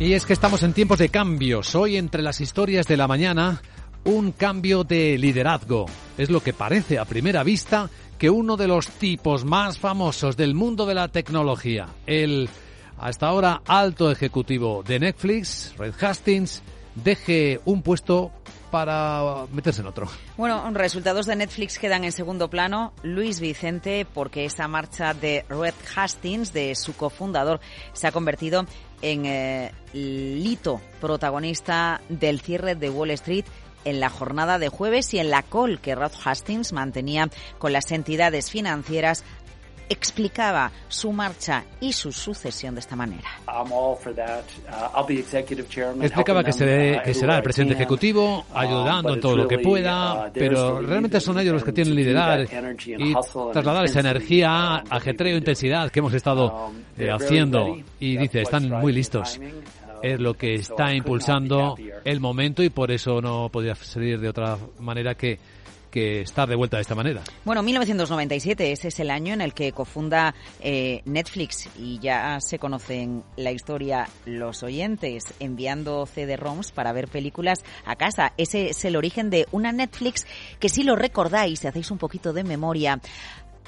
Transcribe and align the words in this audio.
Y 0.00 0.12
es 0.12 0.24
que 0.24 0.32
estamos 0.32 0.62
en 0.62 0.74
tiempos 0.74 1.00
de 1.00 1.08
cambios. 1.08 1.74
Hoy 1.74 1.96
entre 1.96 2.22
las 2.22 2.40
historias 2.40 2.86
de 2.86 2.96
la 2.96 3.08
mañana, 3.08 3.60
un 4.04 4.30
cambio 4.30 4.84
de 4.84 5.18
liderazgo. 5.18 5.86
Es 6.16 6.30
lo 6.30 6.40
que 6.40 6.52
parece 6.52 7.00
a 7.00 7.04
primera 7.04 7.42
vista 7.42 7.90
que 8.16 8.30
uno 8.30 8.56
de 8.56 8.68
los 8.68 8.86
tipos 8.86 9.44
más 9.44 9.76
famosos 9.80 10.36
del 10.36 10.54
mundo 10.54 10.86
de 10.86 10.94
la 10.94 11.08
tecnología, 11.08 11.88
el 12.06 12.48
hasta 12.96 13.26
ahora 13.26 13.62
alto 13.66 14.12
ejecutivo 14.12 14.84
de 14.86 15.00
Netflix, 15.00 15.74
Red 15.76 15.94
Hastings, 16.00 16.62
deje 16.94 17.60
un 17.64 17.82
puesto 17.82 18.30
para 18.70 19.46
meterse 19.52 19.80
en 19.80 19.88
otro. 19.88 20.08
Bueno, 20.36 20.70
resultados 20.72 21.26
de 21.26 21.36
Netflix 21.36 21.78
quedan 21.78 22.04
en 22.04 22.12
segundo 22.12 22.48
plano. 22.48 22.92
Luis 23.02 23.40
Vicente, 23.40 24.06
porque 24.12 24.44
esa 24.44 24.68
marcha 24.68 25.14
de 25.14 25.44
Red 25.48 25.74
Hastings, 25.96 26.52
de 26.52 26.74
su 26.74 26.94
cofundador, 26.94 27.60
se 27.92 28.06
ha 28.06 28.12
convertido 28.12 28.66
en 29.02 29.26
eh, 29.26 29.72
hito 29.92 30.80
protagonista 31.00 32.00
del 32.08 32.40
cierre 32.40 32.74
de 32.74 32.90
Wall 32.90 33.10
Street 33.12 33.44
en 33.84 34.00
la 34.00 34.10
jornada 34.10 34.58
de 34.58 34.68
jueves 34.68 35.14
y 35.14 35.18
en 35.18 35.30
la 35.30 35.42
call 35.42 35.80
que 35.80 35.94
Rod 35.94 36.12
Hastings 36.24 36.72
mantenía 36.72 37.30
con 37.58 37.72
las 37.72 37.90
entidades 37.92 38.50
explicaba 39.88 40.70
su 40.88 41.12
marcha 41.12 41.64
y 41.80 41.92
su 41.92 42.12
sucesión 42.12 42.74
de 42.74 42.80
esta 42.80 42.96
manera. 42.96 43.28
Uh, 43.46 43.94
explicaba 46.02 46.44
que, 46.44 46.52
que 47.04 47.14
será 47.14 47.36
el 47.36 47.42
presidente 47.42 47.74
ejecutivo, 47.74 48.40
uh, 48.40 48.44
ayudando 48.58 49.14
en 49.14 49.20
todo 49.20 49.36
lo 49.36 49.48
que 49.48 49.58
pueda, 49.58 50.26
uh, 50.26 50.30
pero 50.32 50.80
realmente 50.80 51.20
son 51.20 51.38
ellos 51.38 51.54
los 51.54 51.64
que 51.64 51.72
tienen 51.72 51.94
liderar 51.94 52.46
y 52.86 53.14
trasladar 53.52 53.84
esa 53.84 54.00
energía, 54.00 54.76
ajetreo, 54.90 55.36
intensidad 55.36 55.90
que 55.90 55.98
hemos 56.00 56.14
estado 56.14 56.68
um, 56.68 56.76
eh, 56.98 57.10
haciendo. 57.10 57.76
Y 58.00 58.16
dice, 58.16 58.42
están 58.42 58.68
muy 58.68 58.92
listos. 58.92 59.40
es 60.02 60.20
lo 60.20 60.34
que 60.34 60.54
está 60.54 60.94
impulsando 60.94 61.76
el 62.04 62.20
momento 62.20 62.62
y 62.62 62.70
por 62.70 62.90
eso 62.90 63.20
no 63.20 63.48
podía 63.48 63.74
salir 63.74 64.20
de 64.20 64.28
otra 64.28 64.56
manera 64.78 65.14
que 65.14 65.38
que 65.90 66.20
estar 66.20 66.48
de 66.48 66.56
vuelta 66.56 66.76
de 66.76 66.82
esta 66.82 66.94
manera. 66.94 67.22
Bueno, 67.44 67.62
1997, 67.62 68.72
ese 68.72 68.88
es 68.88 69.00
el 69.00 69.10
año 69.10 69.34
en 69.34 69.40
el 69.40 69.54
que 69.54 69.72
cofunda 69.72 70.34
eh, 70.60 71.02
Netflix 71.04 71.68
y 71.78 71.98
ya 71.98 72.40
se 72.40 72.58
conocen 72.58 73.24
la 73.36 73.52
historia 73.52 74.08
los 74.26 74.62
oyentes 74.62 75.24
enviando 75.40 76.06
CD-ROMs 76.06 76.72
para 76.72 76.92
ver 76.92 77.08
películas 77.08 77.64
a 77.84 77.96
casa. 77.96 78.32
Ese 78.36 78.70
es 78.70 78.84
el 78.84 78.96
origen 78.96 79.30
de 79.30 79.46
una 79.52 79.72
Netflix 79.72 80.26
que 80.58 80.68
si 80.68 80.82
lo 80.82 80.96
recordáis, 80.96 81.60
si 81.60 81.66
hacéis 81.66 81.90
un 81.90 81.98
poquito 81.98 82.32
de 82.32 82.44
memoria, 82.44 83.00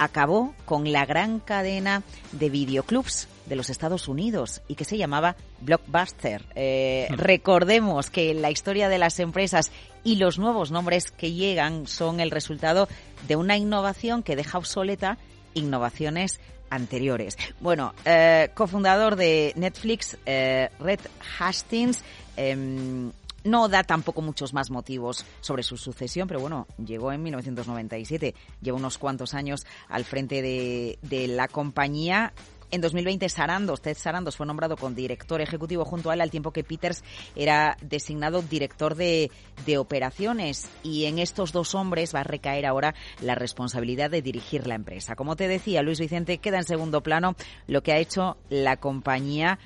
acabó 0.00 0.54
con 0.64 0.90
la 0.90 1.04
gran 1.04 1.40
cadena 1.40 2.02
de 2.32 2.48
videoclubs 2.48 3.28
de 3.44 3.54
los 3.54 3.68
Estados 3.68 4.08
Unidos 4.08 4.62
y 4.66 4.74
que 4.74 4.86
se 4.86 4.96
llamaba 4.96 5.36
Blockbuster. 5.60 6.46
Eh, 6.54 7.06
recordemos 7.10 8.08
que 8.08 8.32
la 8.32 8.50
historia 8.50 8.88
de 8.88 8.96
las 8.96 9.20
empresas 9.20 9.70
y 10.02 10.16
los 10.16 10.38
nuevos 10.38 10.70
nombres 10.70 11.10
que 11.10 11.32
llegan 11.32 11.86
son 11.86 12.20
el 12.20 12.30
resultado 12.30 12.88
de 13.28 13.36
una 13.36 13.58
innovación 13.58 14.22
que 14.22 14.36
deja 14.36 14.56
obsoleta 14.56 15.18
innovaciones 15.52 16.40
anteriores. 16.70 17.36
Bueno, 17.60 17.92
eh, 18.06 18.48
cofundador 18.54 19.16
de 19.16 19.52
Netflix, 19.56 20.16
eh, 20.24 20.70
Red 20.78 21.00
Hastings, 21.38 22.02
em, 22.38 23.12
no 23.44 23.68
da 23.68 23.82
tampoco 23.84 24.22
muchos 24.22 24.52
más 24.52 24.70
motivos 24.70 25.24
sobre 25.40 25.62
su 25.62 25.76
sucesión, 25.76 26.28
pero 26.28 26.40
bueno, 26.40 26.66
llegó 26.84 27.12
en 27.12 27.22
1997, 27.22 28.34
lleva 28.60 28.78
unos 28.78 28.98
cuantos 28.98 29.34
años 29.34 29.66
al 29.88 30.04
frente 30.04 30.42
de, 30.42 30.98
de 31.02 31.28
la 31.28 31.48
compañía 31.48 32.32
en 32.72 32.80
2020, 32.80 33.28
Sarandos, 33.28 33.82
Ted 33.82 33.96
Sarandos, 33.96 34.36
fue 34.36 34.46
nombrado 34.46 34.76
con 34.76 34.94
director 34.94 35.40
ejecutivo 35.40 35.84
junto 35.84 36.10
a 36.10 36.14
él, 36.14 36.20
al 36.20 36.30
tiempo 36.30 36.52
que 36.52 36.62
Peters 36.62 37.02
era 37.34 37.76
designado 37.82 38.42
director 38.42 38.94
de, 38.94 39.30
de 39.66 39.78
operaciones. 39.78 40.68
Y 40.84 41.06
en 41.06 41.18
estos 41.18 41.52
dos 41.52 41.74
hombres 41.74 42.14
va 42.14 42.20
a 42.20 42.24
recaer 42.24 42.66
ahora 42.66 42.94
la 43.20 43.34
responsabilidad 43.34 44.10
de 44.10 44.22
dirigir 44.22 44.68
la 44.68 44.76
empresa. 44.76 45.16
Como 45.16 45.34
te 45.34 45.48
decía, 45.48 45.82
Luis 45.82 45.98
Vicente 45.98 46.38
queda 46.38 46.58
en 46.58 46.64
segundo 46.64 47.02
plano 47.02 47.34
lo 47.66 47.82
que 47.82 47.92
ha 47.92 47.98
hecho 47.98 48.36
la 48.48 48.76
compañía 48.76 49.58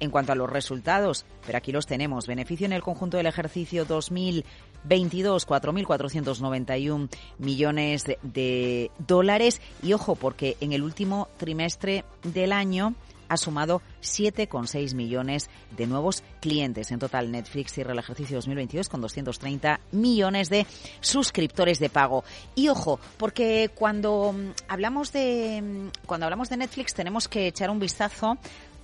en 0.00 0.10
cuanto 0.10 0.32
a 0.32 0.34
los 0.34 0.50
resultados, 0.50 1.24
pero 1.44 1.58
aquí 1.58 1.72
los 1.72 1.86
tenemos. 1.86 2.26
Beneficio 2.26 2.66
en 2.66 2.72
el 2.72 2.82
conjunto 2.82 3.16
del 3.16 3.26
ejercicio 3.26 3.84
2022, 3.84 5.46
4.491 5.46 7.08
millones 7.38 8.04
de, 8.22 8.90
dólares. 8.98 9.60
Y 9.82 9.92
ojo, 9.92 10.14
porque 10.16 10.56
en 10.60 10.72
el 10.72 10.82
último 10.82 11.28
trimestre 11.38 12.04
del 12.22 12.52
año 12.52 12.94
ha 13.28 13.36
sumado 13.36 13.82
7,6 14.02 14.94
millones 14.94 15.50
de 15.76 15.86
nuevos 15.86 16.22
clientes. 16.40 16.90
En 16.92 16.98
total, 16.98 17.30
Netflix 17.30 17.72
cierra 17.72 17.92
el 17.92 17.98
ejercicio 17.98 18.36
2022 18.36 18.88
con 18.88 19.00
230 19.00 19.80
millones 19.92 20.48
de 20.48 20.66
suscriptores 21.00 21.78
de 21.78 21.90
pago. 21.90 22.24
Y 22.54 22.68
ojo, 22.68 23.00
porque 23.16 23.70
cuando 23.74 24.32
mm, 24.32 24.50
hablamos 24.68 25.12
de 25.12 25.60
mm, 25.62 26.06
cuando 26.06 26.26
hablamos 26.26 26.48
de 26.48 26.56
Netflix 26.56 26.94
tenemos 26.94 27.28
que 27.28 27.48
echar 27.48 27.70
un 27.70 27.80
vistazo 27.80 28.38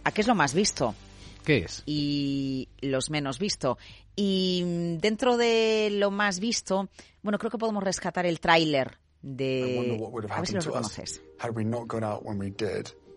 a 0.05 0.13
qué 0.13 0.21
es 0.21 0.27
lo 0.27 0.35
más 0.35 0.55
visto. 0.55 0.95
¿Qué 1.45 1.59
es? 1.59 1.83
Y 1.87 2.69
los 2.81 3.11
menos 3.11 3.39
visto. 3.39 3.79
Y 4.15 4.63
dentro 5.01 5.37
de 5.37 5.91
lo 5.93 6.11
más 6.11 6.39
visto, 6.39 6.89
bueno, 7.23 7.39
creo 7.39 7.51
que 7.51 7.59
podemos 7.59 7.83
rescatar 7.83 8.27
el 8.27 8.41
tráiler 8.41 8.99
de... 9.23 9.99
A 10.31 10.41
ver 10.41 10.47
si 10.47 10.55
lo 10.55 10.61
reconoces. 10.61 11.23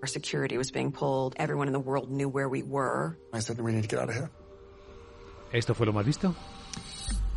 Our 0.02 0.10
security 0.10 0.58
was 0.58 0.72
being 0.72 0.92
pulled. 0.92 1.34
Everyone 1.40 1.68
in 1.68 1.74
the 1.74 1.80
world 1.80 2.12
knew 2.12 2.30
where 2.30 2.48
we 2.48 2.62
were. 2.62 3.18
I 3.34 3.40
said 3.40 3.60
we 3.60 3.72
need 3.72 3.84
to 3.84 3.88
get 3.88 4.00
out 4.00 4.10
of 4.10 4.16
here. 4.16 4.30
¿Esto 5.52 5.74
fue 5.74 5.86
lo 5.88 5.94
más 5.94 6.06
visto? 6.06 6.36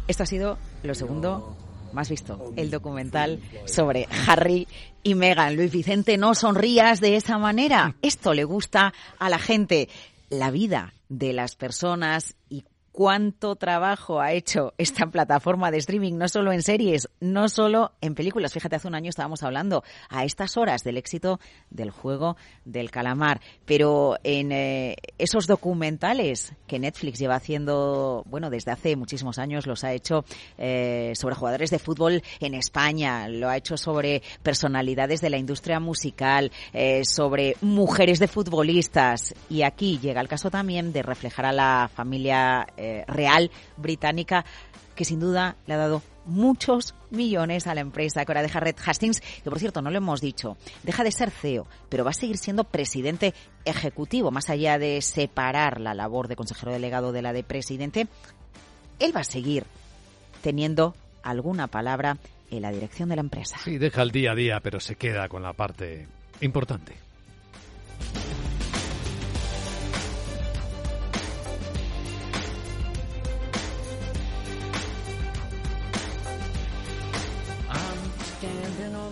Esto 0.06 0.25
ha 0.25 0.26
sido 0.26 0.58
lo 0.82 0.94
segundo 0.94 1.56
más 1.93 2.09
visto, 2.09 2.53
el 2.56 2.71
documental 2.71 3.41
sobre 3.66 4.09
Harry 4.26 4.66
y 5.03 5.15
Meghan. 5.15 5.56
Luis 5.56 5.72
Vicente, 5.72 6.16
no 6.16 6.34
sonrías 6.34 7.00
de 7.00 7.16
esa 7.16 7.38
manera. 7.38 7.97
Esto 8.03 8.34
le 8.34 8.44
gusta 8.44 8.93
a 9.19 9.28
la 9.28 9.38
gente. 9.38 9.88
La 10.31 10.50
vida 10.50 10.93
de 11.09 11.32
las 11.32 11.56
personas 11.56 12.37
y 12.50 12.65
cuánto 12.98 13.54
trabajo 13.54 14.20
ha 14.20 14.32
hecho 14.32 14.75
esta 14.76 15.06
plataforma 15.06 15.70
de 15.70 15.78
streaming, 15.78 16.14
no 16.14 16.26
solo 16.26 16.50
en 16.50 16.64
series, 16.64 17.09
no 17.20 17.48
solo 17.48 17.92
en 18.00 18.16
películas. 18.16 18.53
Fíjate, 18.53 18.75
hace 18.75 18.88
un 18.88 18.97
año 18.97 19.09
estábamos 19.09 19.44
hablando 19.44 19.84
a 20.09 20.25
estas 20.25 20.56
horas 20.56 20.82
del 20.82 20.97
éxito 20.97 21.38
del 21.70 21.92
juego 21.92 22.37
del 22.64 22.91
calamar, 22.91 23.41
pero 23.64 24.16
en 24.25 24.50
eh, 24.50 24.97
esos 25.16 25.47
documentales 25.47 26.54
que 26.66 26.81
Netflix 26.81 27.20
lleva 27.20 27.37
haciendo, 27.37 28.25
bueno, 28.26 28.50
desde 28.50 28.72
hace 28.72 28.97
muchísimos 28.97 29.38
años, 29.38 29.69
los 29.69 29.84
ha 29.84 29.92
hecho 29.92 30.25
eh, 30.56 31.12
sobre 31.14 31.37
jugadores 31.37 31.70
de 31.70 31.78
fútbol 31.78 32.20
en 32.41 32.54
España, 32.54 33.28
lo 33.28 33.48
ha 33.48 33.56
hecho 33.56 33.76
sobre 33.76 34.25
personalidades 34.42 35.20
de 35.20 35.31
la 35.31 35.38
industria 35.38 35.78
musical, 35.78 36.50
eh, 36.72 37.03
sobre 37.04 37.54
mujeres 37.60 38.19
de 38.19 38.26
futbolistas, 38.26 39.37
y 39.48 39.62
aquí 39.62 40.00
llega 40.03 40.20
el 40.20 40.26
caso 40.26 40.50
también 40.50 40.92
de 40.92 41.04
reflejar 41.04 41.47
a 41.47 41.53
la 41.53 41.88
familia 41.94 42.66
real 43.06 43.50
británica 43.76 44.44
que 44.94 45.04
sin 45.04 45.21
duda 45.21 45.56
le 45.66 45.75
ha 45.75 45.76
dado 45.76 46.03
muchos 46.26 46.94
millones 47.10 47.69
a 47.69 47.75
la 47.75 47.81
empresa 47.81 48.25
que 48.25 48.32
ahora 48.32 48.43
deja 48.43 48.59
Red 48.59 48.76
Hastings, 48.84 49.21
que 49.21 49.49
por 49.49 49.60
cierto 49.60 49.81
no 49.81 49.91
lo 49.91 49.99
hemos 49.99 50.21
dicho, 50.21 50.56
deja 50.82 51.04
de 51.04 51.12
ser 51.12 51.31
CEO, 51.31 51.66
pero 51.88 52.04
va 52.04 52.10
a 52.10 52.15
seguir 52.15 52.37
siendo 52.37 52.65
presidente 52.65 53.32
ejecutivo, 53.65 54.31
más 54.31 54.50
allá 54.50 54.76
de 54.78 55.00
separar 55.00 55.81
la 55.81 55.94
labor 55.94 56.26
de 56.26 56.34
consejero 56.34 56.72
delegado 56.72 57.12
de 57.12 57.22
la 57.22 57.32
de 57.32 57.44
presidente, 57.44 58.09
él 58.99 59.16
va 59.16 59.20
a 59.20 59.25
seguir 59.25 59.65
teniendo 60.43 60.97
alguna 61.22 61.69
palabra 61.69 62.19
en 62.50 62.62
la 62.62 62.72
dirección 62.72 63.09
de 63.09 63.16
la 63.16 63.22
empresa. 63.22 63.56
Sí, 63.62 63.78
deja 63.78 64.03
el 64.03 64.10
día 64.10 64.32
a 64.32 64.34
día, 64.34 64.60
pero 64.60 64.81
se 64.81 64.97
queda 64.97 65.28
con 65.28 65.43
la 65.43 65.53
parte 65.53 66.09
importante. 66.41 67.07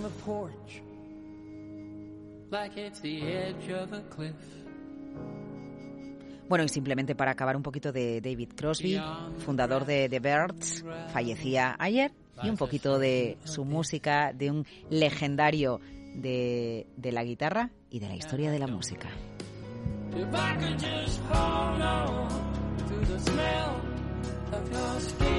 the 0.07 0.25
porch 0.25 0.83
like 2.51 2.77
it's 2.77 3.01
the 3.01 3.23
edge 3.23 3.73
of 3.73 3.93
a 3.93 4.03
cliff. 4.09 4.35
Bueno, 6.49 6.63
y 6.63 6.69
simplemente 6.69 7.17
para 7.17 7.33
acabar 7.33 7.57
un 7.57 7.65
poquito 7.65 7.91
de 7.91 8.21
David 8.21 8.51
Crosby, 8.57 9.01
fundador 9.39 9.85
de 9.85 10.09
The 10.09 10.21
Birds, 10.21 10.85
fallecía 11.13 11.75
ayer, 11.77 12.13
y 12.41 12.49
un 12.49 12.57
poquito 12.57 13.01
de 13.01 13.37
su 13.43 13.65
música, 13.65 14.33
de 14.33 14.53
un 14.53 14.65
legendario 14.89 15.81
de, 16.15 16.87
de 16.97 17.11
la 17.11 17.25
guitarra 17.25 17.71
y 17.91 17.99
de 17.99 18.09
la 18.09 18.15
historia 18.15 18.53
de 18.53 18.61
la 18.61 18.69
música. 18.69 19.09
If 25.19 25.36